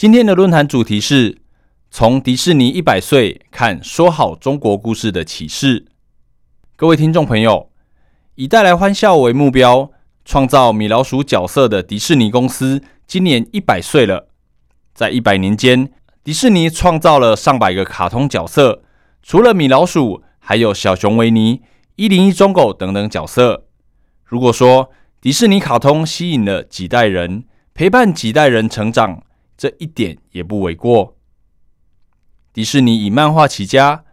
[0.00, 1.42] 今天的论坛主题是
[1.90, 5.88] 从迪士尼一百岁看说好中国故事的启示。
[6.74, 7.70] 各位听众朋友，
[8.36, 9.90] 以带来欢笑为目标，
[10.24, 14.30] 创造米老鼠角色的迪士尼公司今年一百岁了。
[14.94, 15.92] 在一百年间，
[16.24, 18.82] 迪士尼创造了上百个卡通角色，
[19.22, 21.60] 除了米老鼠，还有小熊维尼、
[21.96, 23.66] 一零一忠狗等等角色。
[24.24, 24.88] 如果说
[25.20, 27.44] 迪士尼卡通吸引了几代人，
[27.74, 29.22] 陪伴几代人成长，
[29.60, 31.18] 这一点也不为过。
[32.50, 34.04] 迪士尼以漫画起家，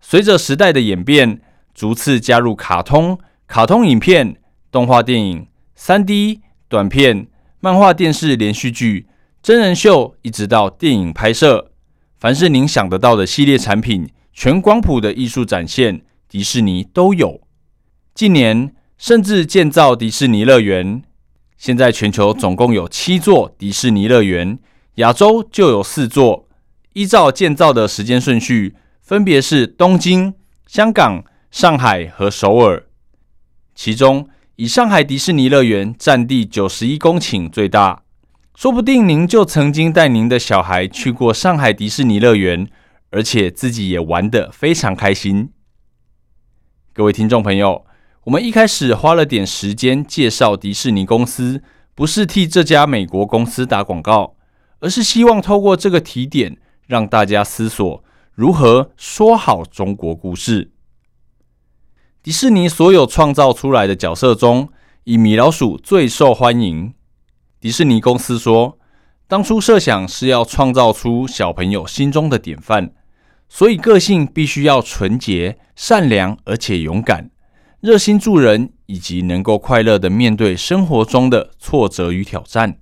[0.00, 1.42] 随着时代的演变，
[1.74, 7.26] 逐次加入卡通、卡通影片、动画电影、三 D 短片、
[7.60, 9.06] 漫画电视连续剧、
[9.42, 11.70] 真人秀，一直到电影拍摄，
[12.16, 17.42] 凡是您想得到的系列产品，全光谱的艺术展现，迪士尼都有。
[18.14, 18.74] 近年。
[18.96, 21.02] 甚至建造迪士尼乐园。
[21.58, 24.56] 现在全球总共有七座迪士尼乐园，
[24.96, 26.48] 亚洲就有四座。
[26.92, 30.34] 依照建造的时间顺序，分别是东京、
[30.66, 32.86] 香港、上海和首尔。
[33.74, 38.02] 其中，以上海迪士尼乐园占地九十一公顷最大。
[38.54, 42.68] 说不定您就曾经带您的小孩去过上海迪士尼乐园，
[43.10, 45.50] 而且自己也玩得非常开心。
[46.92, 47.84] 各位听众朋友。
[48.24, 51.62] 我们一开始花了点时间介绍迪士尼公司，
[51.94, 54.34] 不是替这家美国公司打广告，
[54.84, 58.04] 而是希望透过这个提点，让大家思索
[58.34, 60.72] 如何说好中国故事。
[62.22, 64.68] 迪士尼所有创造出来的角色中，
[65.04, 66.92] 以米老鼠最受欢迎。
[67.58, 68.78] 迪士尼公司说，
[69.26, 72.92] 当初设想是要创造出小朋友心中的典范，
[73.48, 77.30] 所以个性必须要纯洁、善良而且勇敢。
[77.80, 82.78] 热心助人，以及能够快乐的面对生活中的挫折与挑战，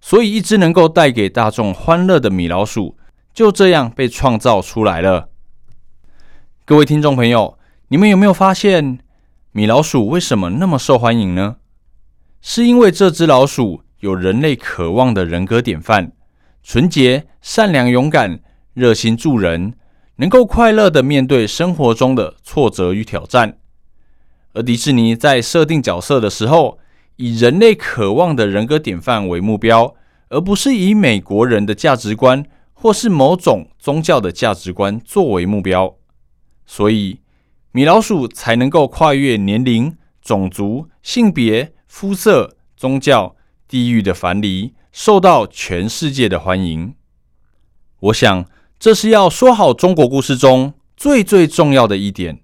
[0.00, 2.96] 所以一只能够带给大众欢乐的米老鼠
[3.34, 5.28] 就这样被创造出来了。
[6.64, 8.98] 各位听众朋友，你们有没有发现
[9.52, 11.56] 米老鼠为什么那么受欢迎呢？
[12.40, 16.12] 是因为这只老鼠有人类渴望的人格典范：
[16.62, 18.40] 纯洁、善良、勇敢、
[18.72, 19.74] 热心助人，
[20.16, 23.58] 能够快乐的面对生活中的挫折与挑战。
[24.54, 26.78] 而迪士尼在设定角色的时候，
[27.20, 29.94] 以人类渴望的人格典范为目标，
[30.30, 32.42] 而不是以美国人的价值观
[32.72, 35.98] 或是某种宗教的价值观作为目标，
[36.64, 37.20] 所以
[37.72, 43.36] 米老鼠才能够跨越年龄、种族、性别、肤色、宗教、
[43.68, 46.94] 地域的樊篱，受到全世界的欢迎。
[48.00, 48.46] 我想，
[48.78, 52.40] 这是要说好中国故事中最最重要的一点。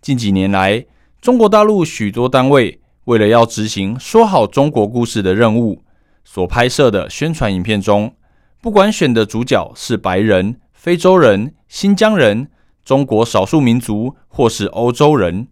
[0.00, 0.86] 近几年来，
[1.20, 5.82] 中国大陆许多单位为了要执行说好中国故事的任务，
[6.24, 8.14] 所拍摄的宣传影片中，
[8.60, 12.48] 不管选的主角是白人、非洲人、新疆人、
[12.84, 15.48] 中国少数民族或是欧洲人，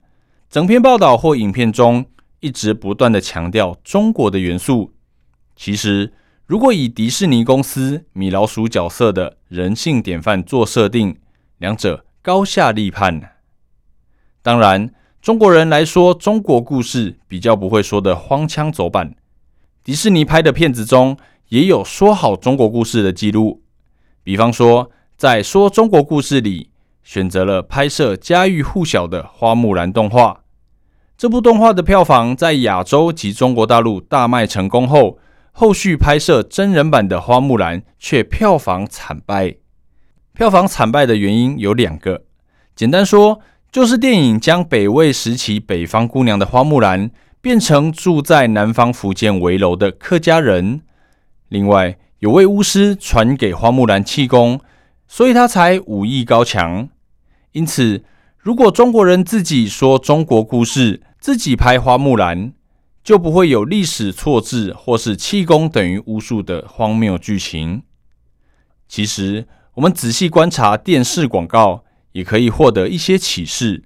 [0.49, 2.07] 整篇报道或影片中
[2.39, 4.93] 一直不断的强调中国的元素。
[5.57, 6.13] 其实，
[6.47, 11.19] 如果以迪士尼公司米老鼠角色的人性典范做设定，
[11.59, 13.35] 两者高下立判。
[14.41, 14.95] 当然。
[15.23, 19.15] 中国人来说，中国故事比较不会说的荒腔走板。
[19.85, 21.15] 迪士尼拍的片子中
[21.49, 23.63] 也有说好中国故事的记录，
[24.23, 26.71] 比方说在说中国故事里，
[27.03, 30.41] 选择了拍摄家喻户晓的花木兰动画。
[31.19, 35.19] 这部动画的票房在亚洲及中国大陆大卖成功后，
[35.53, 39.57] 后续拍摄真人版的花木兰却票房惨败。
[40.33, 42.23] 票房惨败的原因有两个，
[42.75, 43.41] 简单说。
[43.73, 47.09] 就是电影将北魏时期北方姑娘的花木兰
[47.41, 50.81] 变成住在南方福建围楼的客家人。
[51.49, 54.61] 另外，有位巫师传给花木兰气功，
[55.07, 56.89] 所以她才武艺高强。
[57.53, 58.03] 因此，
[58.39, 62.53] 如果中国人自己说中国故事，自己拍花木兰，
[63.05, 67.85] 就不会有历史错字或是气功等于巫术的荒谬剧情。
[68.89, 71.85] 其实，我们仔细观察电视广告。
[72.13, 73.85] 也可以获得一些启示。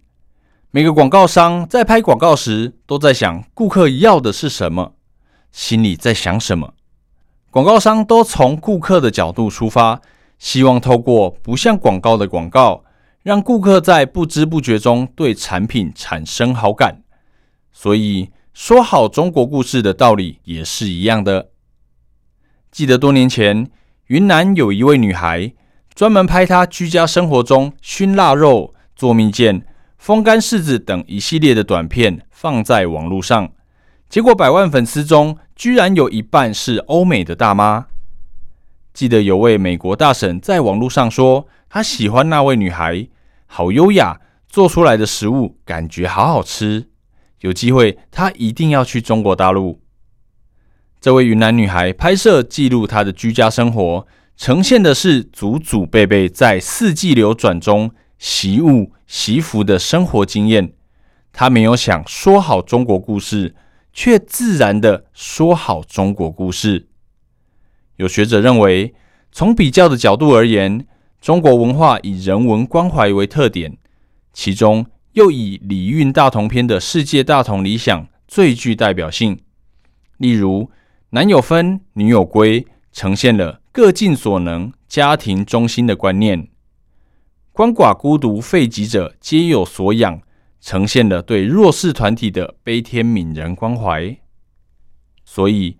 [0.70, 4.94] 每个广告商在拍广告时，都在想顾客要的是什么，
[5.52, 6.74] 心里在想什么。
[7.50, 10.00] 广告商都从顾客的角度出发，
[10.38, 12.82] 希望透过不像广告的广告，
[13.22, 17.02] 让顾客在不知不觉中对产品产生好感。
[17.70, 21.50] 所以说好中国故事的道理也是一样的。
[22.72, 23.70] 记得多年前，
[24.08, 25.52] 云南有一位女孩，
[25.94, 29.62] 专门拍她居家生活中熏腊肉、做蜜饯、
[29.96, 33.52] 风干柿子等一系列的短片，放在网络上。
[34.08, 37.86] 结果百万粉丝中，居然有一半是欧美的大妈。
[38.92, 43.08] 记得有位美国大婶在网络上说，他喜欢那位女孩，
[43.46, 46.88] 好优雅，做出来的食物感觉好好吃。
[47.40, 49.80] 有机会，他一定要去中国大陆。
[51.00, 54.06] 这位云南女孩拍摄记录她的居家生活，
[54.36, 60.72] 呈现的是祖祖辈辈在四季流转中习物习福的生活经验。
[61.32, 63.54] 他没有想说好中国故事，
[63.92, 66.88] 却自然的说好中国故事。
[67.96, 68.94] 有学者认为，
[69.32, 70.86] 从比较的角度而言，
[71.20, 73.76] 中国文化以人文关怀为特点，
[74.32, 79.38] 其中又以礼运大同篇的世界大同理想最具代表性。
[80.18, 80.70] 例如。
[81.10, 86.46] 男有分，女有归，呈现了各尽所能、家庭中心的观念；
[87.52, 90.20] 鳏寡孤独废疾者皆有所养，
[90.60, 94.16] 呈现了对弱势团体的悲天悯人关怀。
[95.24, 95.78] 所以，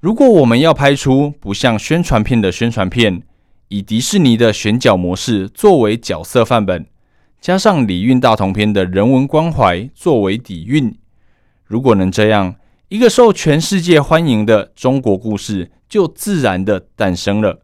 [0.00, 3.22] 如果我们要拍出不像宣传片的宣传片，
[3.68, 6.84] 以迪士尼的选角模式作为角色范本，
[7.40, 10.98] 加上礼运大同篇的人文关怀作为底蕴，
[11.64, 12.56] 如果能这样。
[12.88, 17.62] 一个受全世界欢迎的中国故事就自然的诞生了，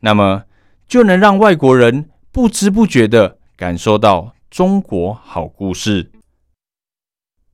[0.00, 0.44] 那么
[0.88, 6.10] 就能让外国人不知不觉的感受到中国好故事。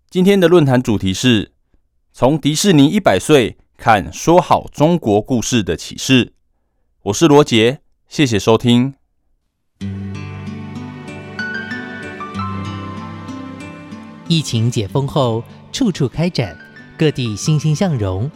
[0.08, 1.50] 今天的论坛主题是
[2.12, 6.34] 从迪士尼一百岁看说好中国故事的启示。
[7.02, 8.94] 我是罗杰，谢谢收听。
[14.28, 15.42] 疫情解封后，
[15.72, 16.69] 处处开展。
[17.00, 18.30] 各地欣欣向荣，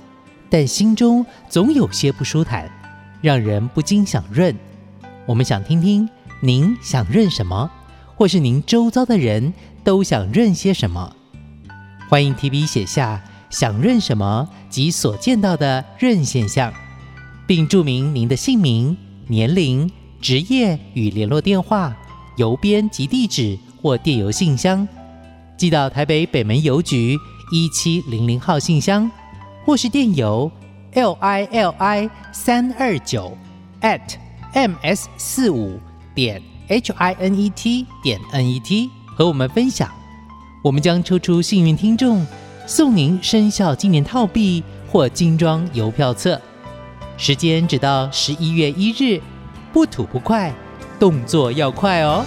[0.49, 2.67] 但心中总有些不舒坦，
[3.21, 4.57] 让人不禁想润。
[5.27, 6.09] 我们想听听
[6.41, 7.71] 您想润什么，
[8.17, 9.53] 或是您周遭的人
[9.85, 11.15] 都想润些什么？
[12.09, 16.73] 欢迎提笔写下想润什么及所见到的润现象，
[17.47, 18.97] 并注明您的姓名、
[19.27, 19.91] 年龄、
[20.23, 21.95] 职业与联络电话、
[22.39, 24.89] 邮编及地址或电邮信箱，
[25.59, 27.19] 寄到台北北门邮局。
[27.51, 29.11] 一七零零号信箱，
[29.65, 30.51] 或是电邮
[30.93, 33.37] l i l i 三二九
[33.81, 34.01] at
[34.53, 35.79] m s 四五
[36.15, 39.91] 点 h i n e t 点 n e t 和我们分享，
[40.63, 42.27] 我们将抽出幸运听众，
[42.67, 46.41] 送您生肖纪念套币或精装邮票册。
[47.17, 49.21] 时间只到十一月一日，
[49.73, 50.53] 不吐不快，
[50.99, 52.25] 动作要快哦。